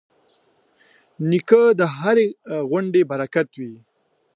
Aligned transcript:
نیکه 1.29 1.61
د 1.79 1.81
هرې 1.97 2.27
غونډې 2.71 3.01
برکت 3.11 3.47
وي. 3.59 3.73